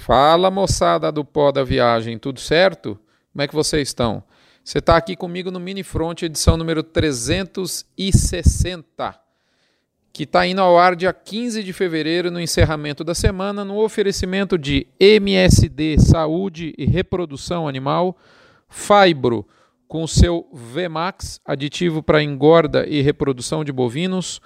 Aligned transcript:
Fala 0.00 0.50
moçada 0.50 1.12
do 1.12 1.22
pó 1.22 1.52
da 1.52 1.62
viagem, 1.62 2.18
tudo 2.18 2.40
certo? 2.40 2.98
Como 3.30 3.42
é 3.42 3.46
que 3.46 3.54
vocês 3.54 3.88
estão? 3.88 4.24
Você 4.64 4.78
está 4.78 4.96
aqui 4.96 5.14
comigo 5.14 5.50
no 5.50 5.60
Mini 5.60 5.82
Front, 5.82 6.22
edição 6.22 6.56
número 6.56 6.82
360, 6.82 9.20
que 10.10 10.22
está 10.22 10.46
indo 10.46 10.62
ao 10.62 10.78
ar 10.78 10.96
dia 10.96 11.12
15 11.12 11.62
de 11.62 11.74
fevereiro, 11.74 12.30
no 12.30 12.40
encerramento 12.40 13.04
da 13.04 13.14
semana, 13.14 13.62
no 13.62 13.78
oferecimento 13.78 14.56
de 14.56 14.86
MSD 14.98 15.98
Saúde 15.98 16.72
e 16.78 16.86
Reprodução 16.86 17.68
Animal, 17.68 18.16
Fibro, 18.70 19.46
com 19.86 20.06
seu 20.06 20.48
VMAX, 20.50 21.42
aditivo 21.44 22.02
para 22.02 22.22
engorda 22.22 22.86
e 22.86 23.02
reprodução 23.02 23.62
de 23.62 23.70
bovinos, 23.70 24.40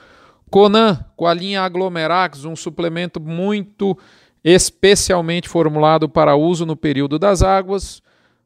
Conan, 0.51 1.05
com 1.17 1.27
a 1.27 1.35
linha 1.35 1.63
Aglomerax, 1.63 2.45
um 2.45 2.57
suplemento 2.57 3.21
muito 3.21 3.97
especialmente 4.45 5.49
formulado 5.49 6.07
para 6.07 6.37
uso 6.37 6.67
no 6.67 6.77
período 6.77 7.19
das 7.19 7.43
águas, 7.43 8.03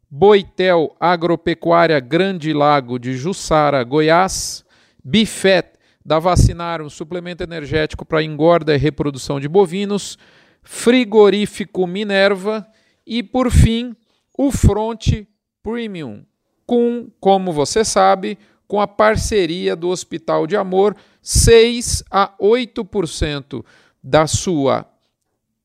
Boitel 0.09 0.97
Agropecuária 1.01 1.99
Grande 1.99 2.53
Lago 2.53 2.99
de 2.99 3.15
Jussara, 3.15 3.83
Goiás, 3.83 4.65
Bifet 5.05 5.73
da 6.05 6.19
Vacinar, 6.19 6.81
um 6.81 6.89
suplemento 6.89 7.43
energético 7.43 8.07
para 8.07 8.23
engorda 8.23 8.75
e 8.75 8.79
reprodução 8.79 9.41
de 9.41 9.49
bovinos, 9.49 10.17
Frigorífico 10.63 11.87
Minerva 11.87 12.67
e, 13.07 13.23
por 13.23 13.51
fim, 13.51 13.95
o 14.37 14.51
Front 14.53 15.25
Premium, 15.63 16.25
com, 16.65 17.11
como 17.21 17.53
você 17.53 17.85
sabe, 17.85 18.39
com 18.67 18.81
a 18.81 18.87
parceria 18.87 19.75
do 19.75 19.89
Hospital 19.89 20.47
de 20.47 20.57
Amor, 20.57 20.97
6 21.21 22.05
a 22.11 22.33
8% 22.41 23.65
da 24.03 24.27
sua 24.27 24.87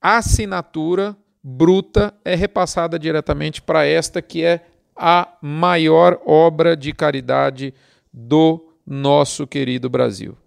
assinatura 0.03 1.15
bruta 1.41 2.13
é 2.25 2.35
repassada 2.35 2.99
diretamente 2.99 3.61
para 3.61 3.85
esta 3.85 4.21
que 4.21 4.43
é 4.43 4.65
a 4.93 5.37
maior 5.41 6.21
obra 6.25 6.75
de 6.75 6.91
caridade 6.91 7.73
do 8.11 8.69
nosso 8.85 9.47
querido 9.47 9.89
Brasil. 9.89 10.37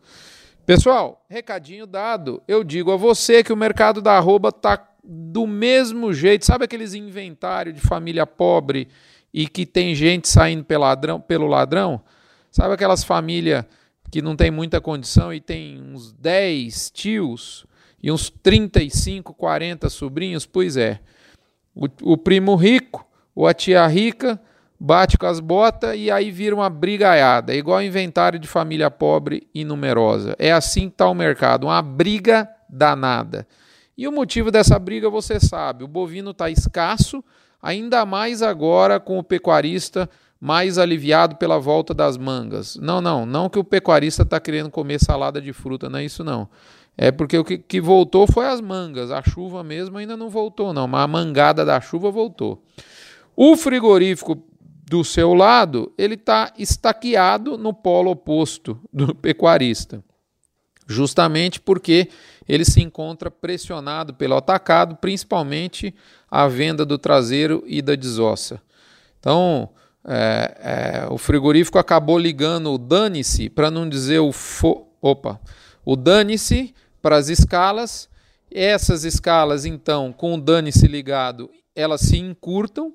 Pessoal, 0.67 1.25
recadinho 1.29 1.87
dado. 1.87 2.43
Eu 2.47 2.63
digo 2.63 2.93
a 2.93 2.97
você 2.97 3.43
que 3.43 3.53
o 3.53 3.57
mercado 3.57 4.03
da 4.03 4.17
arroba 4.17 4.53
tá 4.53 4.87
do 5.03 5.47
mesmo 5.47 6.13
jeito. 6.13 6.45
Sabe 6.45 6.65
aqueles 6.65 6.93
inventário 6.93 7.73
de 7.73 7.81
família 7.81 8.27
pobre 8.27 8.89
e 9.33 9.49
que 9.49 9.65
tem 9.65 9.95
gente 9.95 10.29
saindo 10.29 10.65
pelo 10.65 10.83
ladrão? 10.83 11.21
Pelo 11.21 11.47
ladrão? 11.47 12.03
Sabe 12.51 12.75
aquelas 12.75 13.05
famílias 13.05 13.65
que 14.11 14.21
não 14.21 14.37
tem 14.37 14.51
muita 14.51 14.81
condição 14.81 15.33
e 15.33 15.41
tem 15.41 15.81
uns 15.81 16.13
10 16.13 16.91
tios 16.91 17.67
e 18.07 18.13
uns 18.13 18.31
35, 18.31 19.35
40 19.35 19.91
sobrinhos, 19.91 20.47
pois 20.47 20.77
é. 20.77 21.01
O, 21.75 21.89
o 22.13 22.17
primo 22.17 22.55
rico 22.55 23.05
ou 23.35 23.49
a 23.49 23.53
tia 23.53 23.85
rica 23.89 24.41
bate 24.79 25.19
com 25.19 25.27
as 25.27 25.41
botas 25.41 25.97
e 25.99 26.09
aí 26.09 26.31
vira 26.31 26.55
uma 26.55 26.71
brigaiada, 26.71 27.53
é 27.53 27.57
igual 27.57 27.83
inventário 27.83 28.39
de 28.39 28.47
família 28.47 28.93
pobre 28.93 29.49
e 29.53 29.65
numerosa. 29.65 30.37
É 30.39 30.53
assim 30.53 30.83
que 30.83 30.95
está 30.95 31.09
o 31.09 31.17
mercado, 31.17 31.65
uma 31.65 31.83
briga 31.83 32.49
danada. 32.71 33.45
E 33.99 34.07
o 34.07 34.13
motivo 34.13 34.53
dessa 34.53 34.79
briga 34.79 35.11
você 35.11 35.41
sabe: 35.41 35.83
o 35.83 35.89
bovino 35.89 36.31
está 36.31 36.49
escasso, 36.49 37.25
ainda 37.61 38.07
mais 38.07 38.41
agora 38.41 39.01
com 39.01 39.19
o 39.19 39.25
pecuarista 39.25 40.09
mais 40.41 40.79
aliviado 40.79 41.35
pela 41.35 41.59
volta 41.59 41.93
das 41.93 42.17
mangas. 42.17 42.77
Não, 42.77 43.01
não, 43.01 43.27
não 43.27 43.49
que 43.49 43.59
o 43.59 43.65
pecuarista 43.65 44.23
está 44.23 44.39
querendo 44.39 44.71
comer 44.71 45.01
salada 45.01 45.41
de 45.41 45.53
fruta, 45.53 45.91
não 45.91 45.99
é 45.99 46.05
isso 46.05 46.23
não. 46.23 46.49
É 46.99 47.11
porque 47.11 47.37
o 47.37 47.45
que, 47.45 47.59
que, 47.59 47.81
voltou 47.81 48.27
foi 48.27 48.47
as 48.47 48.61
mangas. 48.61 49.11
A 49.11 49.23
chuva 49.23 49.63
mesmo 49.63 49.99
ainda 49.99 50.17
não 50.17 50.31
voltou, 50.31 50.73
não. 50.73 50.89
Mas 50.89 51.05
a 51.05 51.07
mangada 51.07 51.65
da 51.65 51.81
chuva 51.81 52.11
voltou. 52.11 52.63
O 53.37 53.57
frigorífico 53.57 54.43
do 54.89 55.05
seu 55.05 55.35
lado, 55.35 55.93
ele 55.99 56.15
está 56.15 56.53
estaqueado 56.57 57.59
no 57.59 57.75
polo 57.75 58.13
oposto 58.13 58.81
do 58.93 59.15
pecuarista. 59.15 60.03
Justamente 60.87 61.61
porque 61.61 62.09
ele 62.49 62.65
se 62.65 62.81
encontra 62.81 63.31
pressionado 63.31 64.15
pelo 64.15 64.37
atacado, 64.37 64.97
principalmente 64.97 65.95
a 66.31 66.47
venda 66.47 66.87
do 66.87 66.97
traseiro 66.97 67.63
e 67.67 67.83
da 67.83 67.97
desossa. 67.97 68.63
Então, 69.19 69.71
é, 70.07 71.03
é, 71.05 71.13
o 71.13 71.19
frigorífico 71.19 71.79
acabou 71.79 72.17
ligando 72.17 72.73
o 72.73 72.79
dane-se, 72.79 73.51
para 73.51 73.71
não 73.71 73.89
dizer 73.89 74.21
o 74.21 74.31
fo... 74.31 74.87
Opa! 75.03 75.41
O 75.85 75.97
dane-se 75.97 76.73
para 77.07 77.19
as 77.19 77.29
escalas. 77.29 78.09
Essas 78.51 79.05
escalas, 79.05 79.65
então, 79.65 80.13
com 80.13 80.35
o 80.35 80.41
dane-se 80.41 80.89
ligado, 80.89 81.49
elas 81.73 82.01
se 82.01 82.19
encurtam. 82.19 82.93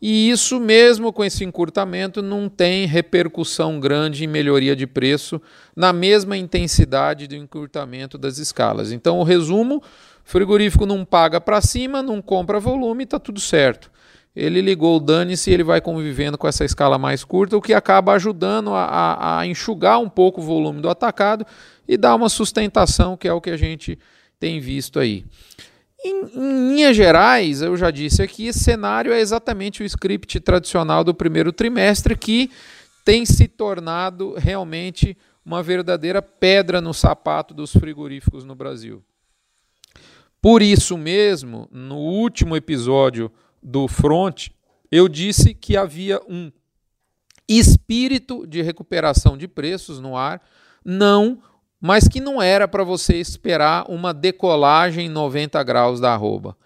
E 0.00 0.30
isso 0.30 0.60
mesmo 0.60 1.12
com 1.12 1.24
esse 1.24 1.42
encurtamento 1.42 2.22
não 2.22 2.48
tem 2.48 2.86
repercussão 2.86 3.80
grande 3.80 4.24
em 4.24 4.28
melhoria 4.28 4.76
de 4.76 4.86
preço 4.86 5.42
na 5.74 5.92
mesma 5.92 6.36
intensidade 6.36 7.26
do 7.26 7.34
encurtamento 7.34 8.16
das 8.16 8.38
escalas. 8.38 8.92
Então, 8.92 9.18
o 9.18 9.24
resumo: 9.24 9.82
frigorífico 10.22 10.86
não 10.86 11.04
paga 11.04 11.40
para 11.40 11.60
cima, 11.60 12.04
não 12.04 12.22
compra 12.22 12.60
volume, 12.60 13.02
está 13.02 13.18
tudo 13.18 13.40
certo. 13.40 13.90
Ele 14.34 14.60
ligou 14.60 14.96
o 14.96 15.00
dane-se 15.00 15.50
e 15.50 15.54
ele 15.54 15.64
vai 15.64 15.80
convivendo 15.80 16.38
com 16.38 16.46
essa 16.46 16.64
escala 16.64 16.96
mais 16.96 17.24
curta, 17.24 17.56
o 17.56 17.60
que 17.60 17.74
acaba 17.74 18.12
ajudando 18.12 18.72
a, 18.72 18.84
a, 18.84 19.40
a 19.40 19.46
enxugar 19.46 19.98
um 19.98 20.08
pouco 20.08 20.40
o 20.40 20.44
volume 20.44 20.80
do 20.80 20.88
atacado 20.88 21.44
e 21.90 21.96
dar 21.96 22.14
uma 22.14 22.28
sustentação, 22.28 23.16
que 23.16 23.26
é 23.26 23.32
o 23.32 23.40
que 23.40 23.50
a 23.50 23.56
gente 23.56 23.98
tem 24.38 24.60
visto 24.60 25.00
aí. 25.00 25.24
Em, 26.04 26.24
em 26.36 26.68
linhas 26.68 26.96
gerais, 26.96 27.62
eu 27.62 27.76
já 27.76 27.90
disse 27.90 28.22
aqui, 28.22 28.46
esse 28.46 28.60
cenário 28.60 29.12
é 29.12 29.18
exatamente 29.18 29.82
o 29.82 29.84
script 29.84 30.38
tradicional 30.38 31.02
do 31.02 31.12
primeiro 31.12 31.52
trimestre 31.52 32.16
que 32.16 32.48
tem 33.04 33.26
se 33.26 33.48
tornado 33.48 34.34
realmente 34.38 35.18
uma 35.44 35.64
verdadeira 35.64 36.22
pedra 36.22 36.80
no 36.80 36.94
sapato 36.94 37.52
dos 37.52 37.72
frigoríficos 37.72 38.44
no 38.44 38.54
Brasil. 38.54 39.02
Por 40.40 40.62
isso 40.62 40.96
mesmo, 40.96 41.68
no 41.72 41.96
último 41.96 42.54
episódio 42.54 43.32
do 43.60 43.88
Front, 43.88 44.50
eu 44.92 45.08
disse 45.08 45.54
que 45.54 45.76
havia 45.76 46.20
um 46.28 46.52
espírito 47.48 48.46
de 48.46 48.62
recuperação 48.62 49.36
de 49.36 49.48
preços 49.48 49.98
no 49.98 50.16
ar, 50.16 50.40
não 50.84 51.42
mas 51.80 52.06
que 52.06 52.20
não 52.20 52.42
era 52.42 52.68
para 52.68 52.84
você 52.84 53.16
esperar 53.16 53.84
uma 53.88 54.12
decolagem 54.12 55.06
em 55.06 55.08
90 55.08 55.62
graus 55.62 55.98
da 55.98 56.12
arroba. 56.12 56.56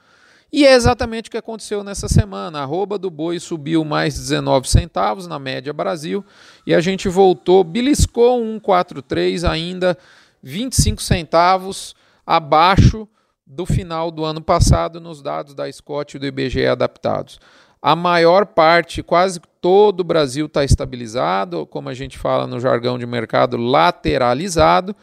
E 0.53 0.65
é 0.65 0.73
exatamente 0.73 1.29
o 1.29 1.31
que 1.31 1.37
aconteceu 1.37 1.83
nessa 1.83 2.09
semana. 2.09 2.61
A 2.61 2.63
arroba 2.63 2.97
do 2.97 3.11
boi 3.11 3.41
subiu 3.41 3.85
mais 3.85 4.15
19 4.15 4.69
centavos 4.69 5.27
na 5.27 5.39
média 5.39 5.73
Brasil 5.73 6.25
e 6.67 6.73
a 6.73 6.81
gente 6.81 7.09
voltou, 7.09 7.65
beliscou 7.65 8.41
1,43 8.41 9.49
ainda 9.49 9.99
25 10.43 11.03
centavos 11.03 11.95
abaixo 12.27 13.09
do 13.47 13.67
final 13.67 14.11
do 14.11 14.25
ano 14.25 14.41
passado 14.41 15.01
nos 15.01 15.21
dados 15.21 15.55
da 15.55 15.71
Scott 15.71 16.17
e 16.17 16.21
do 16.21 16.27
IBGE 16.27 16.67
adaptados. 16.67 17.39
A 17.87 17.95
maior 17.95 18.47
parte, 18.47 19.03
quase 19.03 19.39
todo 19.61 20.01
o 20.01 20.05
Brasil 20.05 20.47
está 20.47 20.65
estabilizado, 20.65 21.67
como 21.67 21.91
a 21.91 21.93
gente 21.93 22.17
fala 22.17 22.47
no 22.47 22.59
jargão 22.59 22.99
de 22.99 23.05
mercado, 23.05 23.59
lateralizado. 23.59 24.97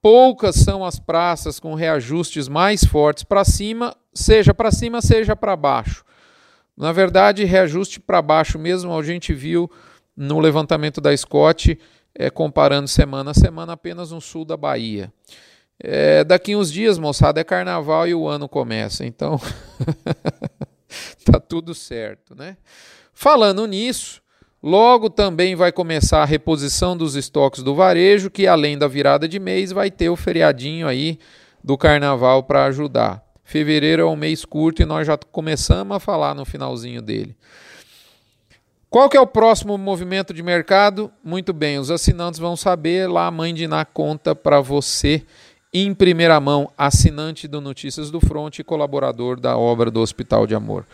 Poucas 0.00 0.54
são 0.54 0.84
as 0.84 0.96
praças 0.96 1.58
com 1.58 1.74
reajustes 1.74 2.46
mais 2.46 2.84
fortes 2.84 3.24
para 3.24 3.44
cima, 3.44 3.96
seja 4.14 4.54
para 4.54 4.70
cima, 4.70 5.02
seja 5.02 5.34
para 5.34 5.56
baixo. 5.56 6.04
Na 6.76 6.92
verdade, 6.92 7.42
reajuste 7.42 7.98
para 7.98 8.22
baixo 8.22 8.60
mesmo, 8.60 8.96
a 8.96 9.02
gente 9.02 9.34
viu 9.34 9.68
no 10.16 10.38
levantamento 10.38 11.00
da 11.00 11.16
Scott, 11.16 11.76
é, 12.14 12.30
comparando 12.30 12.86
semana 12.86 13.32
a 13.32 13.34
semana, 13.34 13.72
apenas 13.72 14.12
no 14.12 14.20
sul 14.20 14.44
da 14.44 14.56
Bahia. 14.56 15.12
É, 15.82 16.22
daqui 16.22 16.54
uns 16.54 16.70
dias, 16.70 16.96
moçada, 16.96 17.40
é 17.40 17.44
carnaval 17.44 18.06
e 18.06 18.14
o 18.14 18.28
ano 18.28 18.48
começa, 18.48 19.04
então. 19.04 19.40
tá 21.32 21.40
tudo 21.40 21.74
certo, 21.74 22.34
né? 22.34 22.56
Falando 23.12 23.66
nisso, 23.66 24.20
logo 24.62 25.08
também 25.08 25.54
vai 25.54 25.72
começar 25.72 26.22
a 26.22 26.26
reposição 26.26 26.96
dos 26.96 27.14
estoques 27.14 27.62
do 27.62 27.74
varejo, 27.74 28.30
que 28.30 28.46
além 28.46 28.76
da 28.76 28.88
virada 28.88 29.26
de 29.26 29.38
mês 29.38 29.72
vai 29.72 29.90
ter 29.90 30.10
o 30.10 30.16
feriadinho 30.16 30.86
aí 30.86 31.18
do 31.62 31.78
carnaval 31.78 32.42
para 32.42 32.66
ajudar. 32.66 33.24
Fevereiro 33.42 34.02
é 34.02 34.06
um 34.06 34.16
mês 34.16 34.44
curto 34.44 34.82
e 34.82 34.86
nós 34.86 35.06
já 35.06 35.16
começamos 35.16 35.96
a 35.96 36.00
falar 36.00 36.34
no 36.34 36.44
finalzinho 36.44 37.00
dele. 37.00 37.36
Qual 38.88 39.08
que 39.08 39.16
é 39.16 39.20
o 39.20 39.26
próximo 39.26 39.76
movimento 39.76 40.32
de 40.32 40.42
mercado? 40.42 41.10
Muito 41.22 41.52
bem, 41.52 41.78
os 41.78 41.90
assinantes 41.90 42.38
vão 42.38 42.56
saber 42.56 43.08
lá 43.08 43.30
mãe 43.30 43.52
de 43.52 43.66
na 43.66 43.84
conta 43.84 44.34
para 44.34 44.60
você 44.60 45.24
em 45.74 45.92
primeira 45.92 46.38
mão, 46.38 46.70
assinante 46.78 47.48
do 47.48 47.60
Notícias 47.60 48.08
do 48.08 48.20
Front 48.20 48.60
e 48.60 48.64
colaborador 48.64 49.40
da 49.40 49.58
obra 49.58 49.90
do 49.90 50.00
Hospital 50.00 50.46
de 50.46 50.54
Amor. 50.54 50.86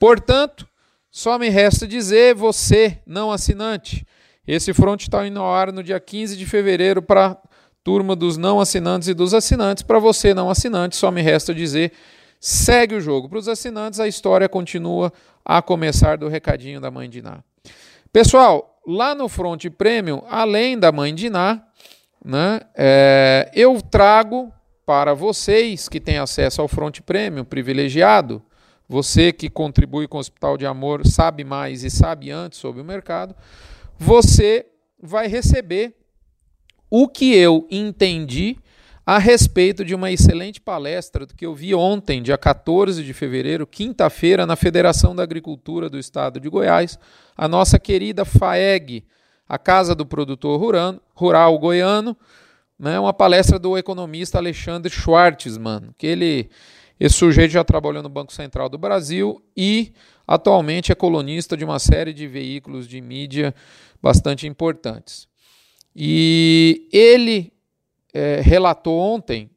Portanto, 0.00 0.66
só 1.08 1.38
me 1.38 1.48
resta 1.48 1.86
dizer, 1.86 2.34
você, 2.34 2.98
não 3.06 3.30
assinante, 3.30 4.04
esse 4.44 4.74
front 4.74 5.00
está 5.00 5.24
indo 5.24 5.38
ao 5.38 5.54
ar 5.54 5.72
no 5.72 5.82
dia 5.82 6.00
15 6.00 6.36
de 6.36 6.44
fevereiro 6.44 7.00
para 7.00 7.38
turma 7.84 8.16
dos 8.16 8.36
não 8.36 8.60
assinantes 8.60 9.06
e 9.06 9.14
dos 9.14 9.32
assinantes. 9.32 9.84
Para 9.84 10.00
você, 10.00 10.34
não 10.34 10.50
assinante, 10.50 10.96
só 10.96 11.12
me 11.12 11.22
resta 11.22 11.54
dizer, 11.54 11.92
segue 12.40 12.96
o 12.96 13.00
jogo. 13.00 13.28
Para 13.28 13.38
os 13.38 13.48
assinantes, 13.48 14.00
a 14.00 14.08
história 14.08 14.48
continua 14.48 15.12
a 15.44 15.62
começar 15.62 16.18
do 16.18 16.28
recadinho 16.28 16.80
da 16.80 16.90
mãe 16.90 17.08
de 17.08 17.22
Ná. 17.22 17.38
Pessoal, 18.12 18.80
lá 18.86 19.14
no 19.14 19.28
Front 19.28 19.64
Premium, 19.78 20.22
além 20.28 20.78
da 20.78 20.90
mãe 20.90 21.14
de 21.14 21.30
Ná, 21.30 21.62
né, 22.24 22.60
é, 22.74 23.50
eu 23.54 23.80
trago 23.82 24.50
para 24.86 25.12
vocês 25.12 25.88
que 25.88 26.00
têm 26.00 26.18
acesso 26.18 26.62
ao 26.62 26.68
Front 26.68 27.00
Premium 27.00 27.44
privilegiado, 27.44 28.42
você 28.88 29.32
que 29.32 29.50
contribui 29.50 30.06
com 30.08 30.16
o 30.16 30.20
Hospital 30.20 30.56
de 30.56 30.66
Amor 30.66 31.06
sabe 31.06 31.44
mais 31.44 31.84
e 31.84 31.90
sabe 31.90 32.30
antes 32.30 32.58
sobre 32.58 32.80
o 32.80 32.84
mercado, 32.84 33.34
você 33.98 34.66
vai 35.02 35.26
receber 35.26 35.94
o 36.90 37.08
que 37.08 37.34
eu 37.34 37.66
entendi 37.70 38.56
a 39.06 39.18
respeito 39.18 39.84
de 39.84 39.94
uma 39.94 40.10
excelente 40.10 40.60
palestra 40.60 41.26
que 41.26 41.44
eu 41.44 41.54
vi 41.54 41.74
ontem, 41.74 42.22
dia 42.22 42.38
14 42.38 43.04
de 43.04 43.12
fevereiro, 43.12 43.66
quinta-feira, 43.66 44.46
na 44.46 44.56
Federação 44.56 45.14
da 45.14 45.22
Agricultura 45.22 45.90
do 45.90 45.98
Estado 45.98 46.40
de 46.40 46.48
Goiás, 46.48 46.98
a 47.36 47.46
nossa 47.46 47.78
querida 47.78 48.24
FAEG, 48.24 49.04
a 49.48 49.58
Casa 49.58 49.94
do 49.94 50.06
Produtor 50.06 50.58
Rural, 50.58 51.00
Rural 51.14 51.58
Goiano, 51.58 52.16
né, 52.78 52.98
uma 52.98 53.12
palestra 53.12 53.58
do 53.58 53.78
economista 53.78 54.38
Alexandre 54.38 54.90
Schwartzman, 54.92 55.90
que 55.96 56.06
ele, 56.06 56.50
esse 56.98 57.14
sujeito 57.14 57.52
já 57.52 57.62
trabalhou 57.62 58.02
no 58.02 58.08
Banco 58.08 58.32
Central 58.32 58.68
do 58.68 58.78
Brasil 58.78 59.42
e 59.56 59.92
atualmente 60.26 60.90
é 60.90 60.94
colunista 60.94 61.56
de 61.56 61.64
uma 61.64 61.78
série 61.78 62.12
de 62.12 62.26
veículos 62.26 62.88
de 62.88 63.00
mídia 63.00 63.54
bastante 64.02 64.46
importantes. 64.46 65.28
E 65.94 66.88
ele 66.92 67.52
é, 68.12 68.40
relatou 68.40 68.98
ontem, 68.98 69.50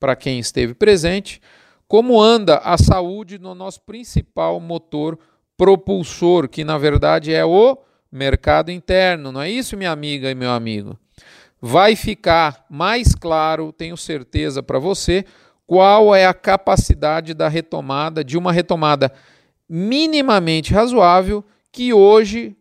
para 0.00 0.16
quem 0.16 0.38
esteve 0.38 0.74
presente, 0.74 1.40
como 1.86 2.20
anda 2.20 2.58
a 2.58 2.76
saúde 2.76 3.38
no 3.38 3.54
nosso 3.54 3.80
principal 3.82 4.58
motor 4.60 5.18
propulsor, 5.56 6.48
que 6.48 6.64
na 6.64 6.76
verdade 6.76 7.32
é 7.32 7.44
o 7.44 7.78
mercado 8.14 8.70
interno. 8.70 9.32
Não 9.32 9.42
é 9.42 9.50
isso, 9.50 9.76
minha 9.76 9.90
amiga 9.90 10.30
e 10.30 10.34
meu 10.34 10.50
amigo? 10.50 10.98
Vai 11.60 11.96
ficar 11.96 12.64
mais 12.70 13.14
claro, 13.14 13.72
tenho 13.72 13.96
certeza 13.96 14.62
para 14.62 14.78
você, 14.78 15.24
qual 15.66 16.14
é 16.14 16.26
a 16.26 16.34
capacidade 16.34 17.34
da 17.34 17.48
retomada, 17.48 18.22
de 18.22 18.38
uma 18.38 18.52
retomada 18.52 19.10
minimamente 19.68 20.72
razoável 20.72 21.44
que 21.72 21.92
hoje 21.92 22.56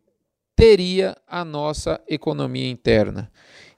teria 0.55 1.15
a 1.27 1.43
nossa 1.43 2.01
economia 2.07 2.69
interna. 2.69 3.29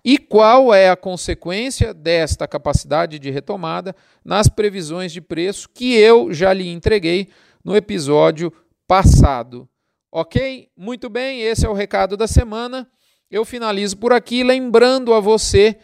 E 0.03 0.19
qual 0.19 0.71
é 0.71 0.89
a 0.89 0.95
consequência 0.95 1.91
desta 1.91 2.47
capacidade 2.47 3.17
de 3.17 3.31
retomada 3.31 3.95
nas 4.23 4.47
previsões 4.47 5.11
de 5.11 5.19
preço 5.19 5.67
que 5.73 5.95
eu 5.95 6.31
já 6.31 6.53
lhe 6.53 6.69
entreguei 6.69 7.29
no 7.63 7.75
episódio 7.75 8.53
passado? 8.87 9.67
Ok? 10.17 10.69
Muito 10.77 11.09
bem, 11.09 11.41
esse 11.41 11.65
é 11.65 11.69
o 11.69 11.73
recado 11.73 12.15
da 12.15 12.25
semana. 12.25 12.89
Eu 13.29 13.43
finalizo 13.43 13.97
por 13.97 14.13
aqui, 14.13 14.45
lembrando 14.45 15.13
a 15.13 15.19
você 15.19 15.77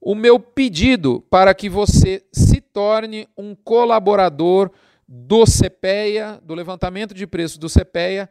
o 0.00 0.14
meu 0.14 0.40
pedido 0.40 1.20
para 1.28 1.52
que 1.52 1.68
você 1.68 2.24
se 2.32 2.62
torne 2.62 3.28
um 3.36 3.54
colaborador 3.54 4.70
do 5.06 5.44
CPEA, 5.44 6.40
do 6.42 6.54
levantamento 6.54 7.12
de 7.12 7.26
preços 7.26 7.58
do 7.58 7.68
CPEA, 7.68 8.30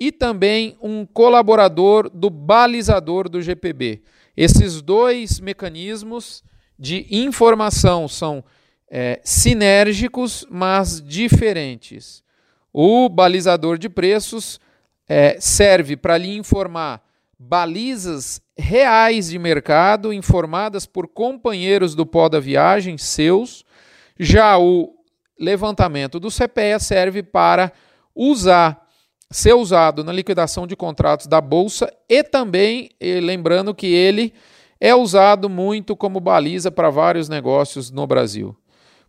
e 0.00 0.10
também 0.10 0.74
um 0.80 1.04
colaborador 1.04 2.08
do 2.08 2.30
balizador 2.30 3.28
do 3.28 3.42
GPB. 3.42 4.02
Esses 4.34 4.80
dois 4.80 5.38
mecanismos 5.38 6.42
de 6.78 7.06
informação 7.10 8.08
são 8.08 8.42
é, 8.90 9.20
sinérgicos, 9.22 10.46
mas 10.48 10.98
diferentes. 11.02 12.24
O 12.72 13.10
balizador 13.10 13.76
de 13.76 13.90
preços 13.90 14.58
é, 15.08 15.36
serve 15.40 15.96
para 15.96 16.16
lhe 16.16 16.36
informar 16.36 17.02
balizas 17.38 18.40
reais 18.56 19.28
de 19.28 19.38
mercado, 19.38 20.12
informadas 20.12 20.86
por 20.86 21.08
companheiros 21.08 21.94
do 21.94 22.06
pó 22.06 22.28
da 22.28 22.40
viagem 22.40 22.96
seus. 22.96 23.64
Já 24.18 24.58
o 24.58 24.94
levantamento 25.38 26.20
do 26.20 26.30
CPE 26.30 26.78
serve 26.80 27.22
para 27.22 27.72
usar 28.14 28.84
ser 29.30 29.54
usado 29.54 30.04
na 30.04 30.12
liquidação 30.12 30.64
de 30.64 30.76
contratos 30.76 31.26
da 31.26 31.40
Bolsa 31.40 31.92
e 32.08 32.22
também, 32.22 32.90
lembrando 33.00 33.74
que 33.74 33.86
ele 33.86 34.32
é 34.80 34.94
usado 34.94 35.48
muito 35.48 35.96
como 35.96 36.20
baliza 36.20 36.70
para 36.70 36.88
vários 36.88 37.28
negócios 37.28 37.90
no 37.90 38.06
Brasil. 38.06 38.56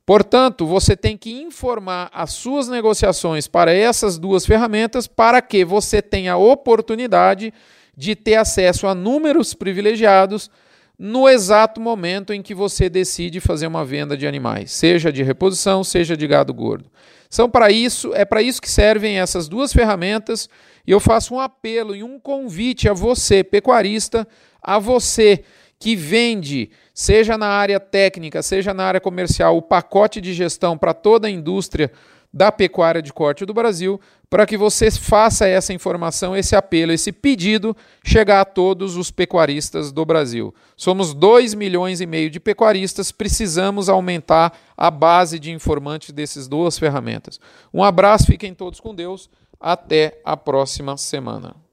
Portanto, 0.06 0.68
você 0.68 0.96
tem 0.96 1.18
que 1.18 1.32
informar 1.42 2.12
as 2.14 2.32
suas 2.34 2.68
negociações 2.68 3.48
para 3.48 3.74
essas 3.74 4.20
duas 4.20 4.46
ferramentas 4.46 5.08
para 5.08 5.42
que 5.42 5.66
você 5.66 6.02
tenha 6.02 6.34
a 6.34 6.38
oportunidade 6.38 7.52
de 7.98 8.16
ter 8.16 8.36
acesso 8.36 8.86
a 8.86 8.94
números 8.94 9.56
privilegiados 9.56 10.52
no 10.98 11.28
exato 11.28 11.82
momento 11.82 12.34
em 12.34 12.42
que 12.42 12.54
você 12.54 12.88
decide 12.88 13.40
fazer 13.40 13.68
uma 13.68 13.84
venda 13.84 14.16
de 14.16 14.28
animais, 14.28 14.72
seja 14.72 15.12
de 15.12 15.24
reposição, 15.24 15.84
seja 15.84 16.16
de 16.16 16.28
gado 16.28 16.54
gordo. 16.54 16.90
São 17.30 17.50
para 17.50 17.72
isso, 17.72 18.14
é 18.14 18.24
para 18.24 18.42
isso 18.42 18.62
que 18.62 18.70
servem 18.70 19.20
essas 19.20 19.48
duas 19.48 19.74
ferramentas, 19.74 20.48
e 20.86 20.92
eu 20.92 21.00
faço 21.00 21.34
um 21.34 21.40
apelo 21.40 21.96
e 21.96 22.04
um 22.04 22.20
convite 22.20 22.88
a 22.88 22.94
você, 22.94 23.44
pecuarista, 23.44 24.28
a 24.62 24.78
você 24.80 25.44
que 25.80 25.96
vende, 25.96 26.70
seja 26.94 27.38
na 27.38 27.48
área 27.48 27.80
técnica, 27.80 28.42
seja 28.42 28.74
na 28.74 28.86
área 28.86 29.02
comercial, 29.02 29.58
o 29.58 29.62
pacote 29.62 30.22
de 30.22 30.34
gestão 30.34 30.78
para 30.78 30.94
toda 30.94 31.28
a 31.28 31.32
indústria 31.32 31.92
da 32.36 32.52
pecuária 32.52 33.02
de 33.02 33.14
corte 33.14 33.46
do 33.46 33.54
Brasil, 33.54 34.00
para 34.30 34.46
que 34.46 34.58
você 34.58 34.92
faça 34.92 35.48
essa 35.48 35.72
informação, 35.72 36.36
esse 36.36 36.54
apelo, 36.54 36.92
esse 36.92 37.14
pedido 37.14 37.76
chegar 38.04 38.42
a 38.42 38.46
todos 38.46 38.98
os 38.98 39.10
pecuaristas 39.10 39.90
do 39.94 40.04
Brasil. 40.04 40.54
Somos 40.76 41.14
2 41.14 41.54
milhões 41.54 42.02
e 42.02 42.06
meio 42.06 42.30
de 42.30 42.42
pecuaristas, 42.42 43.10
precisamos 43.10 43.88
aumentar 43.88 44.52
a 44.76 44.92
base 44.92 45.40
de 45.40 45.52
informantes 45.52 46.12
dessas 46.12 46.46
duas 46.46 46.78
ferramentas. 46.78 47.40
Um 47.74 47.82
abraço, 47.82 48.26
fiquem 48.26 48.54
todos 48.54 48.82
com 48.82 48.94
Deus, 48.94 49.30
até 49.58 50.20
a 50.26 50.36
próxima 50.36 50.98
semana. 50.98 51.65